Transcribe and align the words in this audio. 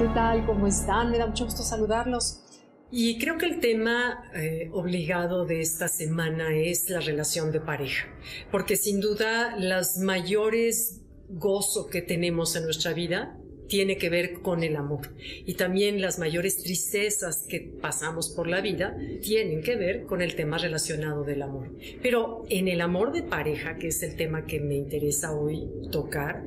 ¿qué 0.00 0.08
tal? 0.14 0.46
¿Cómo 0.46 0.66
están? 0.66 1.10
Me 1.10 1.18
da 1.18 1.26
mucho 1.26 1.44
gusto 1.44 1.62
saludarlos. 1.62 2.40
Y 2.90 3.18
creo 3.18 3.36
que 3.36 3.44
el 3.44 3.60
tema 3.60 4.24
eh, 4.34 4.70
obligado 4.72 5.44
de 5.44 5.60
esta 5.60 5.88
semana 5.88 6.56
es 6.56 6.88
la 6.88 7.00
relación 7.00 7.52
de 7.52 7.60
pareja, 7.60 8.08
porque 8.50 8.76
sin 8.76 9.02
duda 9.02 9.54
las 9.58 9.98
mayores 9.98 11.02
gozo 11.28 11.88
que 11.88 12.00
tenemos 12.00 12.56
en 12.56 12.64
nuestra 12.64 12.94
vida 12.94 13.38
tiene 13.70 13.96
que 13.96 14.10
ver 14.10 14.40
con 14.40 14.64
el 14.64 14.74
amor. 14.74 15.14
Y 15.46 15.54
también 15.54 16.00
las 16.00 16.18
mayores 16.18 16.60
tristezas 16.60 17.46
que 17.48 17.60
pasamos 17.60 18.28
por 18.28 18.48
la 18.48 18.60
vida 18.60 18.98
tienen 19.22 19.62
que 19.62 19.76
ver 19.76 20.02
con 20.02 20.22
el 20.22 20.34
tema 20.34 20.58
relacionado 20.58 21.22
del 21.22 21.40
amor. 21.42 21.70
Pero 22.02 22.44
en 22.50 22.66
el 22.66 22.80
amor 22.80 23.12
de 23.12 23.22
pareja, 23.22 23.78
que 23.78 23.88
es 23.88 24.02
el 24.02 24.16
tema 24.16 24.44
que 24.44 24.58
me 24.58 24.74
interesa 24.74 25.32
hoy 25.32 25.68
tocar, 25.92 26.44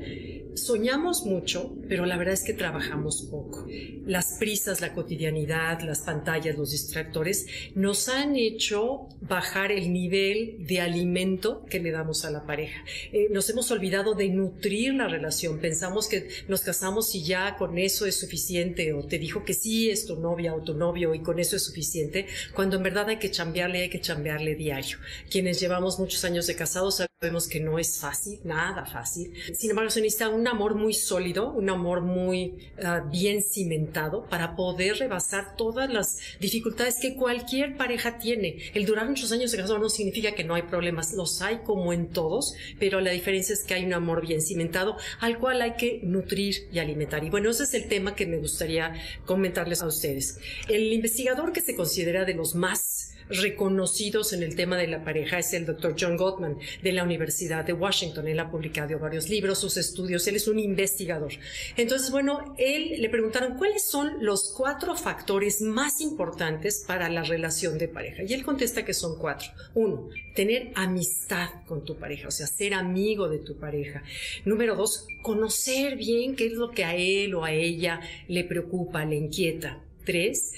soñamos 0.55 1.25
mucho, 1.25 1.75
pero 1.87 2.05
la 2.05 2.17
verdad 2.17 2.33
es 2.33 2.43
que 2.43 2.53
trabajamos 2.53 3.23
poco. 3.31 3.65
Las 4.05 4.37
prisas, 4.37 4.81
la 4.81 4.93
cotidianidad, 4.93 5.81
las 5.81 6.01
pantallas, 6.01 6.57
los 6.57 6.71
distractores 6.71 7.47
nos 7.73 8.09
han 8.09 8.35
hecho 8.35 9.07
bajar 9.21 9.71
el 9.71 9.93
nivel 9.93 10.65
de 10.67 10.81
alimento 10.81 11.65
que 11.69 11.79
le 11.79 11.91
damos 11.91 12.25
a 12.25 12.31
la 12.31 12.45
pareja. 12.45 12.83
Eh, 13.11 13.27
nos 13.31 13.49
hemos 13.49 13.71
olvidado 13.71 14.13
de 14.13 14.27
nutrir 14.29 14.93
la 14.93 15.07
relación. 15.07 15.59
Pensamos 15.59 16.07
que 16.07 16.27
nos 16.47 16.61
casamos 16.61 17.12
y 17.15 17.23
ya 17.23 17.55
con 17.57 17.77
eso 17.77 18.05
es 18.05 18.19
suficiente, 18.19 18.93
o 18.93 19.03
te 19.03 19.19
dijo 19.19 19.43
que 19.43 19.53
sí 19.53 19.89
es 19.89 20.05
tu 20.05 20.15
novia 20.15 20.53
o 20.53 20.61
tu 20.61 20.73
novio 20.73 21.13
y 21.13 21.21
con 21.21 21.39
eso 21.39 21.55
es 21.55 21.63
suficiente, 21.63 22.27
cuando 22.53 22.77
en 22.77 22.83
verdad 22.83 23.09
hay 23.09 23.17
que 23.17 23.31
chambearle, 23.31 23.83
hay 23.83 23.89
que 23.89 24.01
chambearle 24.01 24.55
diario. 24.55 24.97
Quienes 25.29 25.59
llevamos 25.59 25.99
muchos 25.99 26.23
años 26.25 26.47
de 26.47 26.55
casados 26.55 27.01
sabemos 27.23 27.47
que 27.47 27.61
no 27.61 27.79
es 27.79 27.99
fácil, 27.99 28.41
nada 28.43 28.85
fácil. 28.85 29.31
Sin 29.53 29.69
embargo, 29.69 29.89
se 29.89 30.01
necesita 30.01 30.27
un 30.27 30.45
amor 30.45 30.75
muy 30.75 30.93
sólido, 30.93 31.53
un 31.53 31.69
amor 31.69 32.01
muy 32.01 32.69
ah, 32.83 33.01
bien 33.09 33.41
cimentado 33.41 34.25
para 34.25 34.57
poder 34.57 34.97
rebasar 34.97 35.55
todas 35.55 35.89
las 35.89 36.17
dificultades 36.41 36.99
que 36.99 37.15
cualquier 37.15 37.77
pareja 37.77 38.17
tiene. 38.17 38.57
El 38.73 38.85
durar 38.85 39.07
muchos 39.07 39.31
años 39.31 39.51
de 39.51 39.57
casado 39.57 39.79
no 39.79 39.87
significa 39.87 40.33
que 40.33 40.43
no 40.43 40.53
hay 40.53 40.63
problemas, 40.63 41.13
los 41.13 41.41
hay 41.41 41.59
como 41.59 41.93
en 41.93 42.09
todos, 42.09 42.55
pero 42.77 42.99
la 42.99 43.11
diferencia 43.11 43.53
es 43.53 43.63
que 43.63 43.75
hay 43.75 43.85
un 43.85 43.93
amor 43.93 44.27
bien 44.27 44.41
cimentado 44.41 44.97
al 45.21 45.39
cual 45.39 45.61
hay 45.61 45.75
que 45.77 46.01
nutrir 46.03 46.67
y 46.73 46.79
alimentar. 46.79 47.23
Y 47.23 47.29
bueno, 47.29 47.51
ese 47.51 47.63
es 47.63 47.73
el 47.73 47.87
tema 47.87 48.15
que 48.15 48.25
me 48.25 48.35
gustaría 48.35 48.95
comentarles 49.25 49.81
a 49.81 49.87
ustedes. 49.87 50.39
El 50.67 50.91
investigador 50.91 51.53
que 51.53 51.61
se 51.61 51.73
considera 51.77 52.25
de 52.25 52.33
los 52.33 52.53
más 52.53 53.12
reconocidos 53.29 54.33
en 54.33 54.43
el 54.43 54.55
tema 54.55 54.77
de 54.77 54.87
la 54.87 55.03
pareja 55.03 55.39
es 55.39 55.53
el 55.53 55.65
doctor 55.65 55.95
John 55.99 56.17
Gottman 56.17 56.57
de 56.81 56.91
la 56.91 57.03
Universidad 57.03 57.65
de 57.65 57.73
Washington. 57.73 58.27
Él 58.27 58.39
ha 58.39 58.51
publicado 58.51 58.97
varios 58.99 59.29
libros, 59.29 59.59
sus 59.59 59.77
estudios, 59.77 60.27
él 60.27 60.35
es 60.35 60.47
un 60.47 60.59
investigador. 60.59 61.33
Entonces, 61.77 62.11
bueno, 62.11 62.55
él 62.57 63.01
le 63.01 63.09
preguntaron 63.09 63.57
cuáles 63.57 63.85
son 63.85 64.23
los 64.23 64.53
cuatro 64.55 64.95
factores 64.95 65.61
más 65.61 66.01
importantes 66.01 66.83
para 66.87 67.09
la 67.09 67.23
relación 67.23 67.77
de 67.77 67.87
pareja. 67.87 68.23
Y 68.23 68.33
él 68.33 68.43
contesta 68.43 68.85
que 68.85 68.93
son 68.93 69.17
cuatro. 69.17 69.49
Uno, 69.73 70.09
tener 70.35 70.71
amistad 70.75 71.49
con 71.67 71.83
tu 71.83 71.97
pareja, 71.97 72.27
o 72.27 72.31
sea, 72.31 72.47
ser 72.47 72.73
amigo 72.73 73.29
de 73.29 73.39
tu 73.39 73.57
pareja. 73.57 74.03
Número 74.45 74.75
dos, 74.75 75.07
conocer 75.21 75.97
bien 75.97 76.35
qué 76.35 76.47
es 76.47 76.53
lo 76.53 76.71
que 76.71 76.83
a 76.83 76.95
él 76.95 77.33
o 77.35 77.43
a 77.43 77.51
ella 77.51 77.99
le 78.27 78.43
preocupa, 78.43 79.05
le 79.05 79.15
inquieta. 79.15 79.81
Tres, 80.05 80.53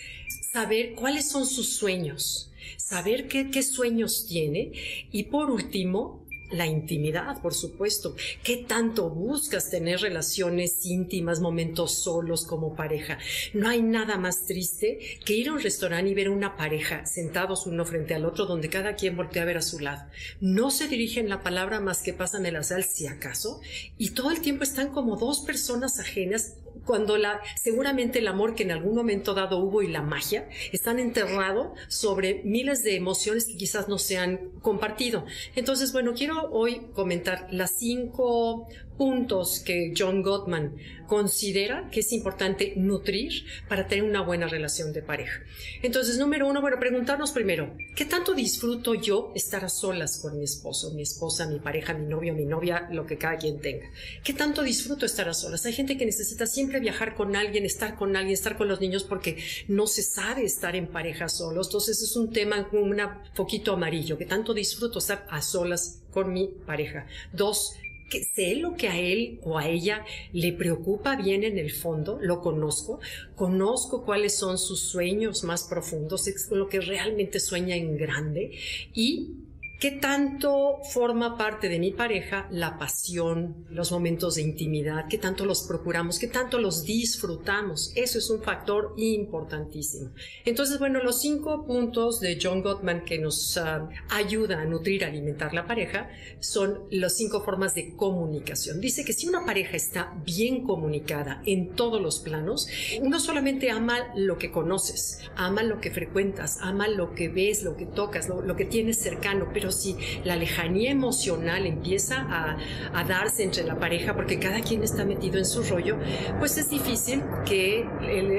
saber 0.56 0.96
cuáles 0.96 1.28
son 1.30 1.46
sus 1.46 1.76
sueños 1.76 2.50
saber 2.78 3.28
qué, 3.28 3.62
sueños 3.62 4.26
tiene 4.26 4.72
y 5.12 5.24
por 5.24 5.52
último, 5.52 6.24
la 6.52 6.68
intimidad, 6.68 7.42
por 7.42 7.54
supuesto. 7.54 8.16
¿Qué 8.44 8.58
tanto 8.58 9.10
buscas 9.10 9.72
tener 9.72 10.00
relaciones 10.00 10.86
íntimas, 10.86 11.42
momentos 11.42 12.04
solos 12.04 12.46
como 12.46 12.76
pareja? 12.76 13.18
No 13.54 13.68
hay 13.68 13.82
nada 13.82 14.18
más 14.18 14.46
triste 14.46 15.00
que 15.26 15.34
ir 15.34 15.50
a 15.50 15.54
un 15.54 15.62
restaurante 15.62 16.12
y 16.12 16.14
ver 16.14 16.28
a 16.28 16.32
una 16.32 16.56
pareja 16.56 17.06
sentados 17.06 17.66
uno 17.66 17.84
frente 17.84 18.14
al 18.14 18.26
otro 18.26 18.46
donde 18.46 18.70
cada 18.70 18.96
quien 18.96 19.18
voltea 19.18 19.42
a 19.42 19.46
ver 19.46 19.58
a 19.58 19.62
su 19.62 19.80
lado. 19.80 20.04
No 20.40 20.70
se 20.70 20.88
dirigen 20.88 21.28
la 21.28 21.42
palabra 21.42 21.82
más 21.82 22.02
que 22.02 22.14
pasan 22.14 22.46
el 22.46 22.64
sal 22.64 22.86
si 22.86 23.08
acaso 23.08 23.60
y 23.98 24.12
todo 24.12 24.32
el 24.32 24.40
tiempo 24.40 24.64
están 24.64 24.92
como 24.92 25.18
dos 25.18 25.42
personas 25.42 26.00
ajenas 26.00 26.54
cuando 26.86 27.18
la, 27.18 27.42
seguramente 27.56 28.20
el 28.20 28.28
amor 28.28 28.56
que 28.56 28.64
en 28.64 28.72
algún 28.72 28.96
momento 28.96 29.34
dado 29.34 29.58
hubo 29.58 29.82
y 29.82 29.88
la 29.88 30.02
magia 30.02 30.48
están 30.72 31.00
enterrado 31.00 31.74
sobre 31.88 32.42
miles 32.44 32.84
de 32.84 32.96
emociones 32.96 33.46
que 33.46 33.58
quizás 33.58 33.88
no 33.88 33.98
se 33.98 34.18
han 34.18 34.52
compartido. 34.62 35.26
Entonces, 35.56 35.92
bueno, 35.92 36.14
quiero 36.14 36.50
hoy 36.52 36.88
comentar 36.94 37.48
las 37.52 37.78
cinco 37.78 38.68
puntos 38.98 39.60
que 39.60 39.94
John 39.98 40.22
Gottman 40.22 40.76
considera 41.08 41.90
que 41.92 42.00
es 42.00 42.12
importante 42.14 42.74
nutrir 42.76 43.44
para 43.68 43.88
tener 43.88 44.04
una 44.04 44.22
buena 44.22 44.48
relación 44.48 44.94
de 44.94 45.02
pareja. 45.02 45.42
Entonces, 45.84 46.18
número 46.18 46.48
uno, 46.48 46.62
bueno, 46.62 46.80
preguntarnos 46.80 47.32
primero, 47.32 47.76
¿qué 47.96 48.06
tanto 48.06 48.34
disfruto 48.34 48.96
yo 48.96 49.32
estar 49.36 49.64
a 49.66 49.70
solas 49.70 50.20
con 50.20 50.38
mi 50.38 50.46
esposo, 50.46 50.94
mi 50.94 51.04
esposa, 51.04 51.48
mi 51.48 51.60
pareja, 51.60 51.94
mi 51.94 52.08
novio, 52.08 52.34
mi 52.34 52.46
novia, 52.46 52.88
lo 52.92 53.06
que 53.06 53.18
cada 53.18 53.38
quien 53.38 53.60
tenga? 53.60 53.88
¿Qué 54.24 54.34
tanto 54.34 54.64
disfruto 54.64 55.06
estar 55.06 55.30
a 55.30 55.34
solas? 55.34 55.66
Hay 55.66 55.74
gente 55.74 55.98
que 55.98 56.06
necesita 56.06 56.48
siempre 56.48 56.75
viajar 56.80 57.16
con 57.16 57.36
alguien, 57.36 57.66
estar 57.66 57.96
con 57.96 58.16
alguien, 58.16 58.34
estar 58.34 58.58
con 58.58 58.68
los 58.68 58.82
niños 58.82 59.04
porque 59.04 59.38
no 59.68 59.88
se 59.88 60.04
sabe 60.04 60.44
estar 60.44 60.76
en 60.76 60.88
pareja 60.88 61.30
solos. 61.30 61.68
Entonces, 61.68 62.02
es 62.02 62.16
un 62.16 62.32
tema 62.32 62.68
un 62.72 62.96
poquito 63.36 63.74
amarillo, 63.74 64.18
¿qué 64.18 64.26
tanto 64.26 64.54
disfruto 64.54 65.00
estar 65.00 65.26
a 65.30 65.42
solas 65.42 66.02
con 66.12 66.34
mi 66.34 66.48
pareja? 66.66 67.08
Dos, 67.34 67.76
que 68.10 68.24
sé 68.24 68.56
lo 68.56 68.76
que 68.76 68.88
a 68.88 69.00
él 69.00 69.40
o 69.44 69.58
a 69.58 69.68
ella 69.68 70.06
le 70.32 70.54
preocupa 70.54 71.16
bien 71.16 71.44
en 71.44 71.58
el 71.58 71.72
fondo, 71.72 72.20
lo 72.22 72.42
conozco, 72.42 73.00
conozco 73.36 74.06
cuáles 74.06 74.36
son 74.36 74.58
sus 74.58 74.82
sueños 74.82 75.44
más 75.44 75.64
profundos, 75.64 76.28
es 76.28 76.50
lo 76.52 76.68
que 76.70 76.82
realmente 76.82 77.40
sueña 77.40 77.76
en 77.76 77.98
grande 77.98 78.52
y 78.94 79.45
¿Qué 79.80 79.92
tanto 79.92 80.80
forma 80.94 81.38
parte 81.38 81.68
de 81.68 81.80
mi 81.80 81.92
pareja 81.92 82.48
la 82.50 82.78
pasión, 82.80 83.66
los 83.70 83.92
momentos 83.92 84.36
de 84.36 84.42
intimidad? 84.42 85.06
¿Qué 85.10 85.18
tanto 85.18 85.46
los 85.46 85.64
procuramos? 85.64 86.18
¿Qué 86.18 86.28
tanto 86.28 86.60
los 86.60 86.86
disfrutamos? 86.86 87.92
Eso 87.94 88.18
es 88.18 88.30
un 88.30 88.42
factor 88.42 88.94
importantísimo. 88.96 90.12
Entonces, 90.46 90.80
bueno, 90.80 91.04
los 91.04 91.20
cinco 91.20 91.66
puntos 91.66 92.22
de 92.22 92.40
John 92.42 92.62
Gottman 92.62 93.04
que 93.04 93.20
nos 93.20 93.58
uh, 93.58 93.90
ayuda 94.10 94.62
a 94.62 94.66
nutrir, 94.66 95.04
alimentar 95.04 95.54
la 95.54 95.68
pareja 95.68 96.10
son 96.40 96.86
las 96.90 97.18
cinco 97.18 97.44
formas 97.44 97.76
de 97.76 97.96
comunicación. 97.98 98.80
Dice 98.80 99.04
que 99.04 99.12
si 99.12 99.28
una 99.28 99.46
pareja 99.46 99.76
está 99.76 100.14
bien 100.26 100.64
comunicada 100.64 101.42
en 101.46 101.76
todos 101.76 102.02
los 102.02 102.20
planos, 102.20 102.70
uno 103.02 103.20
solamente 103.20 103.72
ama 103.72 104.14
lo 104.16 104.38
que 104.38 104.52
conoces, 104.52 105.20
ama 105.36 105.64
lo 105.64 105.82
que 105.82 105.92
frecuentas, 105.92 106.60
ama 106.62 106.88
lo 106.88 107.14
que 107.14 107.28
ves, 107.28 107.64
lo 107.64 107.76
que 107.76 107.86
tocas, 107.86 108.30
lo, 108.30 108.42
lo 108.42 108.56
que 108.56 108.66
tienes 108.66 109.00
cercano, 109.00 109.50
pero 109.54 109.65
si 109.72 109.96
la 110.24 110.36
lejanía 110.36 110.92
emocional 110.92 111.66
empieza 111.66 112.26
a, 112.30 113.04
darse 113.06 113.44
entre 113.44 113.64
la 113.64 113.78
pareja 113.78 114.16
porque 114.16 114.40
cada 114.40 114.62
quien 114.62 114.84
está 114.84 115.06
metido 115.06 115.38
en 115.38 115.46
su 115.46 115.62
rollo, 115.64 115.98
pues 116.40 116.58
es 116.58 116.70
difícil 116.70 117.22
que 117.46 117.86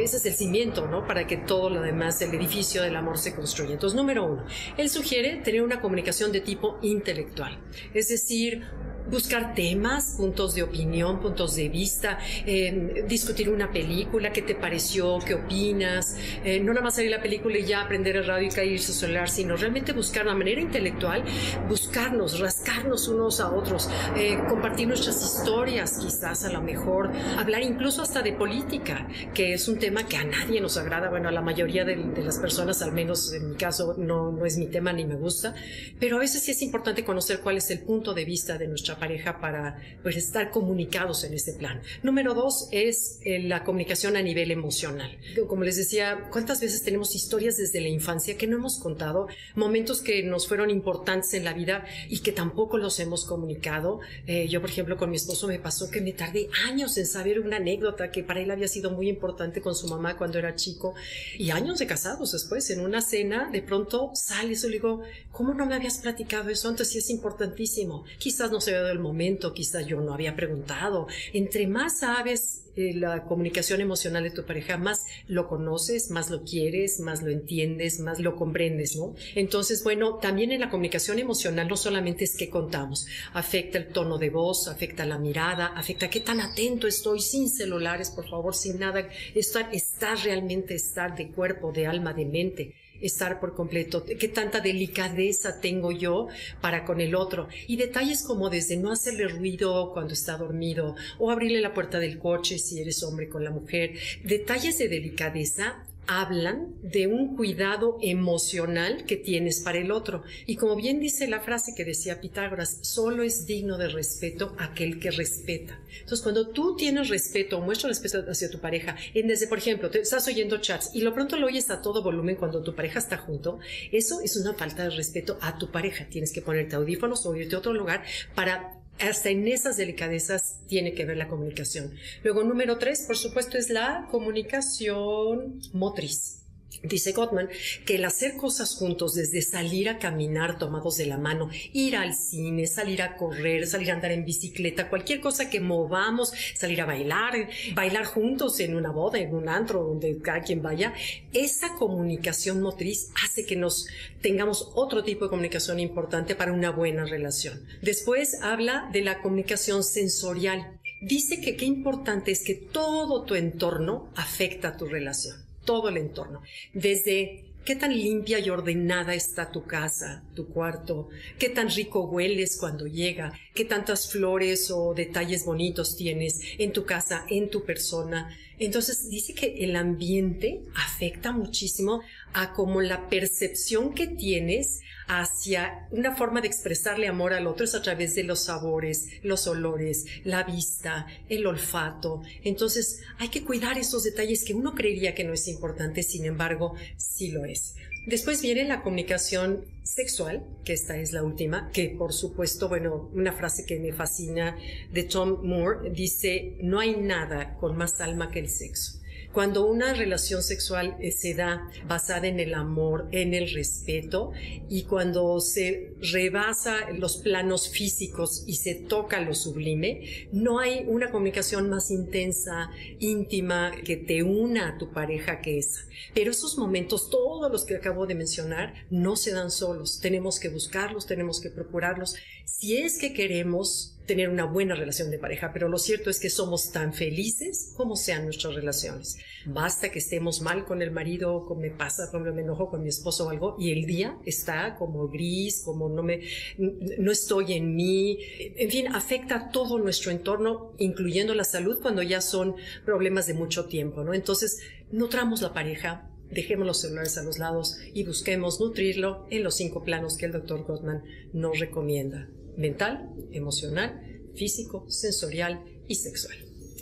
ese 0.03 0.17
es 0.17 0.27
el 0.27 0.35
cimiento, 0.35 0.89
¿no? 0.89 1.07
Para 1.07 1.27
que 1.27 1.37
todo 1.37 1.71
lo 1.71 1.83
demás, 1.83 2.21
el 2.23 2.35
edificio 2.35 2.83
del 2.83 2.97
amor 2.97 3.19
se 3.19 3.35
construya. 3.35 3.75
Entonces, 3.75 3.97
número 3.97 4.25
uno, 4.25 4.45
él 4.77 4.89
sugiere 4.89 5.37
tener 5.37 5.63
una 5.63 5.81
comunicación 5.81 6.33
de 6.33 6.41
tipo 6.41 6.79
intelectual, 6.83 7.59
es 7.95 8.09
decir, 8.09 8.65
buscar 9.11 9.55
temas, 9.55 10.15
puntos 10.17 10.55
de 10.55 10.63
opinión, 10.63 11.21
puntos 11.21 11.57
de 11.57 11.69
vista, 11.69 12.19
eh, 12.45 13.05
discutir 13.09 13.49
una 13.49 13.71
película, 13.71 14.33
qué 14.33 14.43
te 14.43 14.55
pareció, 14.55 15.19
qué 15.21 15.35
opinas, 15.35 16.17
eh, 16.45 16.61
no 16.61 16.73
nada 16.73 16.85
más 16.85 16.97
salir 16.97 17.11
la 17.11 17.23
película 17.23 17.59
y 17.59 17.65
ya 17.65 17.83
aprender 17.83 18.17
el 18.17 18.27
radio 18.27 18.49
y 18.49 18.51
caer 18.51 18.79
su 18.81 18.93
celular, 18.93 19.29
sino 19.29 19.57
realmente 19.57 19.93
buscar 19.93 20.27
de 20.27 20.35
manera 20.35 20.61
intelectual, 20.61 21.25
buscarnos, 21.69 22.39
rascarnos 22.41 23.09
unos 23.09 23.41
a 23.41 23.51
otros, 23.51 23.89
eh, 24.17 24.39
compartir 24.49 24.89
nuestras 24.89 25.23
historias 25.23 25.99
quizás 26.01 26.45
a 26.45 26.53
lo 26.53 26.61
mejor, 26.61 27.11
hablar 27.39 27.63
incluso 27.63 28.03
hasta 28.03 28.23
de 28.23 28.33
política, 28.33 29.07
que 29.35 29.55
es 29.55 29.69
un 29.69 29.79
tema 29.79 30.07
que 30.07 30.17
a 30.17 30.25
nadie 30.25 30.61
nos 30.61 30.77
agrada, 30.77 31.11
bueno, 31.11 31.29
a 31.29 31.33
la 31.33 31.43
mayoría 31.43 31.85
de, 31.85 31.97
de 31.97 32.23
las 32.23 32.39
personas, 32.39 32.83
al 32.83 32.93
menos 32.93 33.33
en 33.33 33.51
mi 33.51 33.57
caso, 33.57 33.95
no, 33.99 34.33
no 34.33 34.45
es 34.45 34.59
mi 34.59 34.67
tema 34.67 34.93
ni 34.93 35.05
me 35.05 35.17
gusta, 35.17 35.55
pero 35.99 36.17
a 36.17 36.21
veces 36.21 36.43
sí 36.43 36.51
es 36.51 36.63
importante 36.63 37.05
conocer 37.05 37.41
cuál 37.41 37.57
es 37.57 37.71
el 37.71 37.81
punto 37.81 38.15
de 38.15 38.25
vista 38.25 38.59
de 38.59 38.69
nuestra 38.69 38.96
pareja 38.99 39.41
para 39.41 39.79
pues, 40.03 40.17
estar 40.17 40.51
comunicados 40.51 41.25
en 41.25 41.35
ese 41.35 41.55
plan. 41.55 41.81
Número 42.03 42.35
dos 42.35 42.69
es 42.73 43.19
eh, 43.23 43.41
la 43.43 43.65
comunicación 43.65 44.17
a 44.17 44.23
nivel 44.23 44.51
emocional. 44.51 45.17
Como 45.49 45.65
les 45.65 45.77
decía, 45.77 46.29
¿cuántas 46.31 46.61
veces 46.61 46.83
tenemos 46.83 47.15
historias 47.15 47.57
desde 47.57 47.81
la 47.81 47.89
infancia 47.89 48.37
que 48.37 48.47
no 48.47 48.57
hemos 48.57 48.79
contado? 48.79 49.29
Momentos 49.55 50.01
que 50.01 50.23
nos 50.23 50.49
fueron 50.49 50.71
importantes 50.71 51.35
en 51.35 51.45
la 51.45 51.53
vida 51.53 51.85
y 52.09 52.21
que 52.21 52.33
tampoco 52.33 52.79
los 52.79 52.99
hemos 53.01 53.25
comunicado. 53.25 54.01
Eh, 54.27 54.49
yo, 54.49 54.61
por 54.61 54.71
ejemplo, 54.71 54.97
con 54.97 55.11
mi 55.11 55.17
esposo 55.17 55.49
me 55.49 55.59
pasó 55.59 55.91
que 55.91 56.01
me 56.01 56.13
tardé 56.13 56.49
años 56.67 56.97
en 56.97 57.07
saber 57.07 57.41
una 57.41 57.57
anécdota 57.57 58.11
que 58.11 58.23
para 58.23 58.41
él 58.41 58.51
había 58.51 58.69
sido 58.69 58.91
muy 58.91 59.09
importante 59.09 59.61
con 59.61 59.75
su 59.75 59.89
mamá 59.89 60.17
cuando 60.17 60.39
era 60.39 60.55
chico 60.55 60.95
y 61.39 61.51
años 61.51 61.79
de 61.79 61.87
casados 61.87 62.33
después, 62.33 62.71
en 62.71 62.81
una 62.81 63.01
cena, 63.01 63.51
de 63.51 63.63
pronto 63.63 64.11
sale 64.15 64.53
eso 64.53 64.67
y 64.67 64.71
le 64.71 64.77
digo, 64.77 65.03
¿cómo 65.33 65.55
no 65.55 65.67
me 65.67 65.75
habías 65.75 65.99
platicado 65.99 66.51
eso 66.51 66.69
antes? 66.69 66.89
Sí 66.89 66.99
es 66.99 67.11
importantísimo. 67.11 68.05
Quizás 68.19 68.51
no 68.51 68.61
se 68.61 68.75
había 68.75 68.86
el 68.91 68.99
momento, 68.99 69.53
quizá 69.53 69.83
yo 69.83 70.01
no 70.01 70.15
había 70.15 70.37
preguntado. 70.37 71.07
Entre 71.33 71.67
más 71.67 72.01
sabes 72.01 72.67
eh, 72.77 72.93
la 72.95 73.25
comunicación 73.25 73.81
emocional 73.81 74.23
de 74.23 74.31
tu 74.31 74.45
pareja, 74.45 74.77
más 74.77 75.07
lo 75.29 75.49
conoces, 75.49 76.11
más 76.11 76.29
lo 76.29 76.45
quieres, 76.45 77.01
más 77.01 77.23
lo 77.23 77.31
entiendes, 77.31 78.01
más 78.01 78.21
lo 78.21 78.37
comprendes, 78.37 78.97
¿no? 78.97 79.15
Entonces, 79.35 79.83
bueno, 79.83 80.17
también 80.17 80.53
en 80.53 80.61
la 80.61 80.69
comunicación 80.69 81.19
emocional 81.19 81.69
no 81.69 81.77
solamente 81.79 82.25
es 82.25 82.37
que 82.37 82.51
contamos, 82.51 83.07
afecta 83.33 83.79
el 83.79 83.89
tono 83.89 84.19
de 84.19 84.29
voz, 84.29 84.69
afecta 84.69 85.07
la 85.07 85.19
mirada, 85.19 85.69
afecta 85.69 86.11
qué 86.11 86.21
tan 86.21 86.41
atento 86.43 86.87
estoy, 86.87 87.21
sin 87.21 87.49
celulares, 87.49 88.11
por 88.11 88.29
favor, 88.29 88.55
sin 88.55 88.79
nada, 88.79 89.09
estar, 89.35 89.71
estar 89.73 90.19
realmente, 90.19 90.75
estar 90.75 91.17
de 91.17 91.29
cuerpo, 91.29 91.73
de 91.73 91.87
alma, 91.87 92.13
de 92.13 92.27
mente 92.27 92.75
estar 93.01 93.41
por 93.41 93.55
completo, 93.55 94.05
qué 94.05 94.29
tanta 94.29 94.61
delicadeza 94.61 95.61
tengo 95.61 95.93
yo 95.93 96.29
para 96.61 96.85
con 96.85 97.01
el 97.01 97.15
otro. 97.15 97.49
Y 97.67 97.77
detalles 97.77 98.23
como 98.23 98.51
desde 98.51 98.77
no 98.77 98.93
hacerle 98.93 99.29
ruido 99.29 99.93
cuando 99.93 100.15
está 100.15 100.37
dormido 100.37 100.97
o 101.19 101.31
abrirle 101.31 101.61
la 101.61 101.75
puerta 101.75 101.99
del 101.99 102.19
coche 102.19 102.59
si 102.59 102.81
eres 102.81 103.03
hombre 103.03 103.29
con 103.29 103.45
la 103.45 103.51
mujer. 103.51 103.95
Detalles 104.25 104.79
de 104.79 104.89
delicadeza 104.89 105.85
hablan 106.07 106.75
de 106.83 107.07
un 107.07 107.37
cuidado 107.37 107.99
emocional 108.01 109.05
que 109.05 109.17
tienes 109.17 109.61
para 109.61 109.79
el 109.79 109.91
otro. 109.91 110.23
Y 110.47 110.57
como 110.57 110.77
bien 110.77 111.01
dice 111.01 111.27
la 111.29 111.41
frase 111.41 111.75
que 111.75 111.85
decía 111.85 112.21
Pitágoras, 112.21 112.79
solo 112.83 113.23
es 113.23 113.47
digno 113.47 113.79
de 113.79 113.89
respeto 113.89 114.55
aquel 114.59 114.99
que 114.99 115.11
respeta. 115.11 115.81
Entonces, 116.01 116.23
cuando 116.23 116.49
tú 116.49 116.77
tienes 116.77 117.09
respeto 117.09 117.61
muestras 117.61 118.01
respeto 118.01 118.31
hacia 118.31 118.51
tu 118.51 118.61
pareja, 118.61 118.97
en 119.15 119.29
desde, 119.29 119.47
por 119.49 119.59
ejemplo, 119.59 119.91
te 119.91 120.01
estás 120.01 120.27
oyendo 120.29 120.59
chats 120.59 120.91
y 120.95 121.01
lo 121.01 121.15
pronto 121.15 121.37
lo 121.37 121.47
oyes 121.47 121.71
a 121.71 121.83
todo 121.83 122.03
volumen 122.03 122.37
cuando 122.37 122.63
tu 122.63 122.75
pareja 122.75 122.99
está 122.99 123.17
junto, 123.17 123.59
eso 123.93 124.21
es 124.21 124.37
una 124.37 124.55
falta 124.55 124.85
de 124.85 124.91
respeto 124.91 125.39
a 125.41 125.59
tu 125.59 125.71
pareja. 125.71 126.07
Tienes 126.09 126.33
que 126.33 126.43
ponerte 126.43 126.77
audífonos 126.77 127.27
o 127.27 127.35
irte 127.35 127.57
a 127.57 127.59
otro 127.59 127.73
lugar 127.73 128.05
para 128.35 128.81
hasta 129.01 129.31
en 129.31 129.47
esas 129.49 129.77
delicadezas 129.77 130.61
tiene 130.69 130.95
que 130.95 131.05
ver 131.05 131.17
la 131.17 131.29
comunicación. 131.29 131.93
Luego, 132.23 132.45
número 132.45 132.79
tres, 132.79 133.05
por 133.07 133.17
supuesto, 133.17 133.59
es 133.59 133.71
la 133.71 134.09
comunicación 134.11 135.61
motriz. 135.73 136.46
Dice 136.83 137.13
Gottman 137.13 137.49
que 137.85 137.97
el 137.97 138.05
hacer 138.05 138.37
cosas 138.37 138.75
juntos, 138.75 139.15
desde 139.15 139.43
salir 139.43 139.89
a 139.89 139.99
caminar 139.99 140.59
tomados 140.59 140.97
de 140.97 141.07
la 141.07 141.19
mano, 141.19 141.51
ir 141.73 141.97
al 141.97 142.15
cine, 142.15 142.67
salir 142.67 143.03
a 143.03 143.17
correr, 143.17 143.67
salir 143.67 143.91
a 143.91 143.95
andar 143.95 144.13
en 144.13 144.25
bicicleta, 144.25 144.89
cualquier 144.89 145.21
cosa 145.21 145.49
que 145.51 145.61
movamos, 145.61 146.33
salir 146.55 146.81
a 146.81 146.87
bailar, 146.87 147.49
bailar 147.75 148.05
juntos 148.05 148.61
en 148.61 148.77
una 148.77 148.91
boda, 148.91 149.19
en 149.19 149.35
un 149.35 149.49
antro, 149.49 149.83
donde 149.83 150.19
cada 150.21 150.43
quien 150.43 150.63
vaya, 150.63 150.93
esa 151.33 151.75
comunicación 151.75 152.61
motriz 152.61 153.11
hace 153.25 153.47
que 153.47 153.57
nos 153.57 153.87
tengamos 154.21 154.71
otro 154.75 155.03
tipo 155.03 155.25
de 155.25 155.31
comunicación 155.31 155.81
importante 155.81 156.35
para 156.35 156.53
una 156.53 156.71
buena 156.71 157.05
relación. 157.05 157.65
Después 157.83 158.43
habla 158.43 158.89
de 158.93 159.03
la 159.03 159.21
comunicación 159.23 159.83
sensorial. 159.83 160.79
Dice 161.03 161.41
que 161.41 161.57
qué 161.57 161.67
importante 161.67 162.33
es 162.33 162.43
que 162.43 162.55
todo 162.55 163.25
tu 163.25 163.35
entorno 163.35 164.11
afecta 164.17 164.69
a 164.69 164.77
tu 164.77 164.87
relación 164.87 165.47
todo 165.67 165.91
el 165.91 165.99
entorno, 165.99 166.41
desde 166.73 167.45
qué 167.67 167.75
tan 167.75 167.93
limpia 167.93 168.39
y 168.39 168.49
ordenada 168.49 169.15
está 169.15 169.51
tu 169.51 169.65
casa, 169.65 170.23
tu 170.35 170.47
cuarto, 170.47 171.09
qué 171.39 171.49
tan 171.49 171.69
rico 171.69 172.05
hueles 172.05 172.57
cuando 172.59 172.87
llega, 172.87 173.33
qué 173.55 173.65
tantas 173.65 174.09
flores 174.09 174.71
o 174.71 174.95
detalles 174.95 175.45
bonitos 175.45 175.97
tienes 175.97 176.41
en 176.59 176.73
tu 176.73 176.87
casa, 176.87 177.27
en 177.29 177.51
tu 177.51 177.65
persona. 177.65 178.35
Entonces 178.59 179.11
dice 179.11 179.35
que 179.35 179.65
el 179.65 179.77
ambiente 179.77 180.63
afecta 180.75 181.33
muchísimo 181.33 182.01
a 182.33 182.53
como 182.53 182.81
la 182.81 183.09
percepción 183.09 183.95
que 183.95 184.07
tienes 184.07 184.81
hacia 185.09 185.87
una 185.91 186.17
forma 186.17 186.41
de 186.41 186.49
expresarle 186.49 187.07
amor 187.07 187.33
al 187.33 187.47
otro 187.47 187.65
es 187.65 187.75
a 187.75 187.83
través 187.83 188.15
de 188.15 188.25
los 188.25 188.45
sabores, 188.45 189.09
los 189.23 189.47
olores, 189.47 190.07
la 190.25 190.43
vista, 190.43 191.07
el 191.29 191.47
olfato. 191.47 192.23
Entonces 192.43 193.01
hay 193.19 193.29
que 193.29 193.45
cuidar 193.45 193.79
esos 193.79 194.05
detalles 194.05 194.45
que 194.45 194.55
uno 194.55 194.75
creería 194.75 195.15
que 195.15 195.25
no 195.25 195.33
es 195.33 195.49
importante, 195.49 196.03
sin 196.03 196.25
embargo, 196.25 196.75
sí 196.97 197.31
lo 197.31 197.45
es. 197.45 197.75
Después 198.07 198.41
viene 198.41 198.63
la 198.65 198.83
comunicación 198.83 199.65
sexual, 199.83 200.47
que 200.65 200.73
esta 200.73 200.97
es 200.97 201.13
la 201.13 201.25
última, 201.25 201.71
que 201.73 201.89
por 201.89 202.13
supuesto, 202.13 202.69
bueno, 202.69 203.11
una 203.13 203.33
frase 203.33 203.67
que 203.67 203.81
me 203.81 203.93
fascina 203.93 204.57
de 204.93 205.03
Tom 205.03 205.41
Moore 205.43 205.91
dice, 205.91 206.57
no 206.61 206.79
hay 206.79 206.95
nada 206.95 207.57
con 207.57 207.77
más 207.77 208.01
alma 208.01 208.31
que 208.31 208.39
el 208.39 208.49
sexo. 208.49 209.01
Cuando 209.37 209.67
una 209.67 209.93
relación 209.93 210.43
sexual 210.43 210.97
eh, 210.99 211.11
se 211.11 211.35
da 211.35 211.71
basada 211.87 212.27
en 212.27 212.41
el 212.41 212.55
amor, 212.55 213.07
en 213.13 213.35
el 213.35 213.53
respeto, 213.53 214.33
y 214.71 214.85
cuando 214.85 215.41
se 215.41 215.93
rebasa 216.01 216.91
los 216.93 217.19
planos 217.19 217.69
físicos 217.69 218.45
y 218.47 218.55
se 218.55 218.75
toca 218.75 219.21
lo 219.21 219.35
sublime, 219.35 220.29
no 220.33 220.59
hay 220.59 220.87
una 220.89 221.11
comunicación 221.11 221.69
más 221.69 221.91
intensa, 221.91 222.71
íntima, 222.99 223.73
que 223.85 223.99
te 223.99 224.23
una 224.23 224.69
a 224.69 224.79
tu 224.79 224.91
pareja 224.91 225.43
que 225.43 225.59
esa. 225.59 225.81
Pero 226.15 226.31
esos 226.31 226.57
momentos, 226.57 227.11
todos 227.11 227.53
los 227.53 227.67
que 227.67 227.77
acabo 227.77 228.07
de 228.07 228.15
mencionar, 228.15 228.87
no 228.89 229.17
se 229.17 229.33
dan 229.33 229.51
solos. 229.51 230.01
Tenemos 230.01 230.41
que 230.41 230.49
buscarlos, 230.49 231.05
tenemos 231.05 231.43
que 231.43 231.51
procurarlos. 231.51 232.17
Si 232.47 232.79
es 232.79 232.97
que 232.97 233.13
queremos 233.13 233.96
tener 234.07 234.29
una 234.29 234.45
buena 234.45 234.75
relación 234.75 235.11
de 235.11 235.19
pareja, 235.19 235.51
pero 235.53 235.69
lo 235.69 235.79
cierto 235.79 236.11
es 236.11 236.21
que 236.21 236.31
somos 236.31 236.71
tan 236.71 236.95
felices 236.95 237.73
como 237.77 237.97
sean 237.97 238.25
nuestras 238.25 238.55
relaciones. 238.55 239.19
Basta 239.45 239.91
que 239.91 239.99
estemos 239.99 240.41
mal 240.41 240.65
con 240.65 240.81
el 240.81 240.93
marido, 240.93 241.45
como 241.47 241.61
me 241.61 241.71
pasa, 241.71 242.09
cuando 242.11 242.33
me 242.33 242.43
enojo 242.43 242.71
con 242.71 242.83
mi 242.83 242.89
esposo 242.89 243.27
o 243.27 243.31
algo, 243.31 243.57
y 243.59 243.73
el 243.73 243.85
día 243.85 244.17
está 244.25 244.77
como 244.77 245.09
gris, 245.09 245.63
como 245.65 245.89
no 245.89 246.03
me, 246.03 246.21
no 246.57 247.11
estoy 247.11 247.55
en 247.55 247.75
mí. 247.75 248.19
En 248.57 248.71
fin, 248.71 248.89
afecta 248.89 249.51
todo 249.51 249.79
nuestro 249.79 250.13
entorno, 250.13 250.73
incluyendo 250.79 251.35
la 251.35 251.45
salud, 251.45 251.81
cuando 251.83 252.03
ya 252.03 252.21
son 252.21 252.55
problemas 252.85 253.27
de 253.27 253.35
mucho 253.35 253.67
tiempo, 253.67 254.05
¿no? 254.05 254.15
Entonces, 254.15 254.61
nutramos 254.93 255.43
la 255.43 255.53
pareja, 255.53 256.09
dejemos 256.31 256.67
los 256.67 256.81
celulares 256.81 257.19
a 257.19 257.23
los 257.23 257.39
lados 257.39 257.79
y 257.93 258.05
busquemos 258.05 258.61
nutrirlo 258.61 259.27
en 259.31 259.43
los 259.43 259.57
cinco 259.57 259.83
planos 259.83 260.17
que 260.17 260.27
el 260.27 260.33
doctor 260.33 260.65
Gottman 260.65 261.03
nos 261.33 261.59
recomienda 261.59 262.29
mental, 262.57 263.15
emocional, 263.33 264.03
físico, 264.35 264.89
sensorial 264.89 265.65
y 265.89 265.97
sexual. 265.97 266.37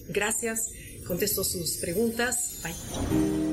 Gracias. 0.08 0.70
Contesto 1.06 1.44
sus 1.44 1.76
preguntas. 1.78 2.60
Bye. 2.62 3.43